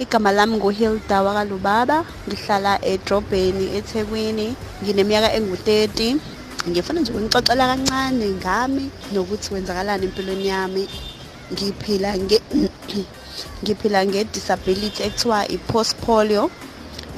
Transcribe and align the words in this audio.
Igama 0.00 0.32
lami 0.32 0.56
nguHilda 0.56 1.16
wakalubaba, 1.22 1.98
ngihlala 2.26 2.72
edrobheni 2.92 3.64
eThekwini, 3.78 4.56
ngineminyaka 4.82 5.28
engu-30. 5.36 6.16
Ngifuna 6.68 7.00
nje 7.00 7.12
ukunixoxela 7.12 7.64
kancane 7.70 8.26
ngami 8.40 8.84
nokuthi 9.12 9.48
kwenzakalani 9.50 10.04
empilweni 10.08 10.46
yami. 10.48 10.84
Ngiphila 11.52 12.10
nge 12.22 12.38
ngiphila 13.62 14.00
nge-disability 14.08 15.00
ekuthiwa 15.02 15.38
i-post 15.54 15.92
polio. 16.04 16.44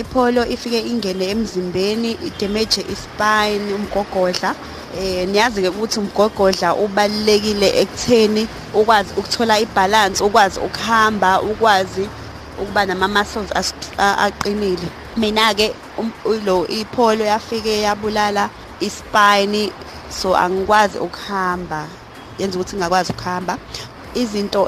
I-polio 0.00 0.46
ifike 0.54 0.80
ingene 0.80 1.24
emzimbeni 1.34 2.10
idemage 2.28 2.80
ispine 2.94 3.74
umgogodla. 3.76 4.50
Eh 4.96 5.28
niyazi 5.28 5.60
ke 5.62 5.68
ukuthi 5.68 6.00
umgogodla 6.00 6.68
ubalekile 6.84 7.68
ekutheni 7.82 8.42
ukwazi 8.74 9.10
ukuthola 9.20 9.60
ibalance, 9.60 10.24
ukwazi 10.24 10.58
ukuhamba, 10.60 11.42
ukwazi 11.42 12.08
ukuba 12.62 12.86
nama-muscles 12.86 13.50
aqinile. 13.98 14.88
Mina-ke 15.16 15.74
lo 16.44 16.66
ipholo 16.68 17.24
yafike 17.24 17.82
yabulala 17.82 18.50
ispine 18.80 19.72
so 20.10 20.36
angikwazi 20.36 20.98
ukuhamba 20.98 21.86
yenza 22.38 22.58
ukuthi 22.58 22.76
ngingakwazi 22.76 23.12
ukuhamba. 23.12 23.58
Izinto 24.14 24.66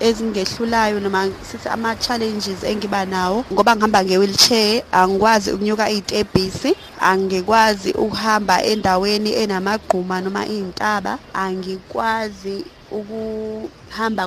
ezingehlulayo 0.00 1.00
noma 1.00 1.28
sithi 1.42 1.68
ama-challenges 1.68 2.64
engiba 2.64 3.06
nawo 3.06 3.44
ngoba 3.52 3.76
ngihamba 3.76 4.04
nge-wheelchair 4.04 4.82
angikwazi 4.92 5.52
ukunyuka 5.52 5.88
iy'tebhisi, 5.90 6.76
angikwazi 7.10 7.90
ukuhamba 7.92 8.56
endaweni 8.72 9.30
enamagquma 9.42 10.16
noma 10.24 10.42
iy'ntaba, 10.54 11.12
angikwazi 11.44 12.56
ukuhamba 12.98 14.22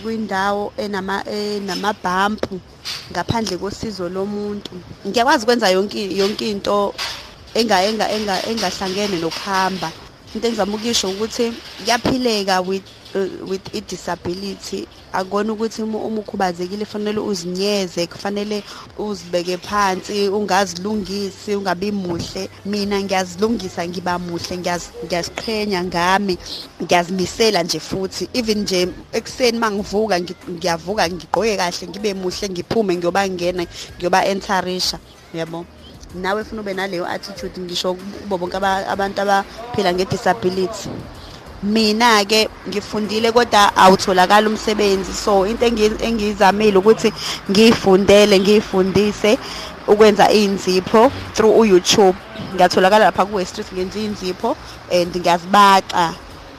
kwindawo 0.00 0.64
enamabhampu 0.84 2.54
ngaphandle 3.10 3.56
kosizo 3.62 4.08
lomuntu. 4.14 4.70
Ngiyakwazi 5.06 5.42
ukwenza 5.44 5.68
yonke 6.20 6.46
into 6.50 6.92
engahlangene 7.54 9.16
nokuhamba. 9.22 9.88
Into 10.34 10.46
engizama 10.48 10.76
ukuyisho 10.76 11.10
ukuthi 11.10 11.52
kuyaphileka 11.84 12.60
with 12.60 12.84
with 13.48 13.74
i-disability. 13.74 14.86
Akukona 15.12 15.52
ukuthi 15.52 15.82
uma 15.82 15.98
ukhubazekile 15.98 16.84
kufanele 16.84 17.18
uzinyeze, 17.18 18.06
kufanele 18.06 18.62
uzibeke 18.98 19.56
phansi, 19.58 20.28
ungazilungisi, 20.28 21.56
ungabi 21.56 21.92
muhle. 21.92 22.48
Mina 22.64 23.02
ngiyazilungisa 23.02 23.88
ngiba 23.88 24.18
muhle, 24.18 24.58
ngiyaziqhenya 24.58 25.84
ngami, 25.84 26.38
ngiyazimisela 26.82 27.62
nje 27.62 27.80
futhi. 27.80 28.28
Even 28.32 28.58
nje 28.58 28.88
ekuseni 29.12 29.58
uma 29.58 29.70
ngivuka 29.70 30.20
ngiyavuka 30.50 31.08
ngigqoke 31.08 31.56
kahle 31.56 31.88
ngibe 31.88 32.14
muhle 32.14 32.48
ngiphume 32.48 32.96
ngiyoba 32.96 33.28
ngena 33.28 33.66
ngiyoba-entarisha 33.98 34.98
yabo. 35.34 35.66
Nawe 36.14 36.44
funa 36.44 36.60
ube 36.60 36.74
naleyo 36.74 37.06
attitude 37.06 37.60
ngisho 37.60 37.94
kubo 37.94 38.38
bonke 38.38 38.56
abantu 38.56 39.20
abaphila 39.22 39.92
nge-disability. 39.94 40.88
Mina-ke 41.62 42.48
ngifundile 42.68 43.32
kodwa 43.32 43.76
awutholakali 43.76 44.46
umsebenzi 44.48 45.12
so 45.12 45.46
into 45.46 45.66
engiyizamile 45.66 46.78
ukuthi 46.78 47.12
ngiy'fundele 47.50 48.40
ngiy'fundise 48.40 49.38
ukwenza 49.86 50.32
iy'nzipho 50.32 51.12
through 51.34 51.54
u-YouTube. 51.60 52.16
Ngiyatholakala 52.54 53.04
lapha 53.04 53.24
ku-West 53.24 53.50
Street 53.52 53.72
ngenza 53.72 53.98
iy'nzipho 53.98 54.56
and 54.90 55.14
ngiyazibaxa. 55.14 56.14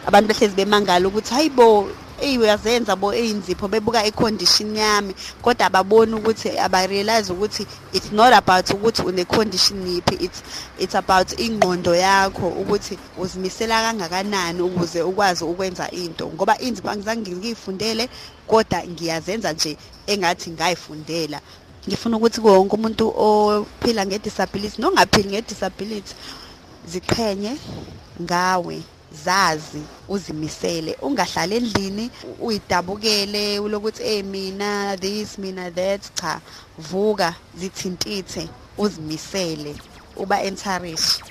Abantu 0.08 0.28
behlezi 0.28 0.56
bemangala 0.56 1.08
ukuthi 1.08 1.34
hayi 1.34 1.50
bo 1.50 1.90
eyi 2.22 2.38
uyazenza 2.38 2.96
bo 2.96 3.14
iy'nzipho 3.14 3.68
bebuka 3.68 4.06
i-condition 4.06 4.76
yami 4.76 5.14
kodwa 5.42 5.66
ababoni 5.66 6.14
ukuthi 6.14 6.50
aba-realize 6.60 7.34
ukuthi 7.34 7.66
it's 7.94 8.12
not 8.12 8.34
about 8.34 8.70
ukuthi 8.70 9.02
une-condition 9.02 9.88
yiphi 9.88 10.16
it's 10.26 10.40
it's 10.80 10.96
about 10.96 11.40
ingqondo 11.40 11.96
yakho 11.96 12.48
ukuthi 12.62 12.98
uzimisela 13.18 13.82
kangakanani 13.82 14.62
ukuze 14.62 15.02
ukwazi 15.02 15.44
ukwenza 15.44 15.92
into 15.92 16.28
ngoba 16.28 16.58
iy'nzipho 16.62 16.90
angizange 16.90 17.32
ngiy'fundele 17.32 18.10
kodwa 18.48 18.84
ngiyazenza 18.88 19.54
nje 19.54 19.78
engathi 20.08 20.52
ngay'fundela. 20.52 21.42
Ngifuna 21.88 22.18
ukuthi 22.18 22.42
wonke 22.42 22.76
umuntu 22.76 23.06
ophila 23.18 24.06
nge-disability 24.06 24.82
nongaphili 24.82 25.30
nge-disability 25.30 26.14
ziqhenye 26.92 27.58
ngawe. 28.22 28.78
Zazi 29.12 29.84
uzimisele 30.10 30.98
ungahlali 31.02 31.56
endlini 31.56 32.12
uyidabukele 32.40 33.60
ulokuthi 33.60 34.04
eh 34.04 34.24
mina 34.26 34.98
this 34.98 35.38
mina 35.38 35.72
that 35.72 36.02
cha 36.16 36.42
vuka 36.78 37.36
zithintithe 37.58 38.50
uzimisele 38.78 39.76
uba-encourage. 40.16 41.31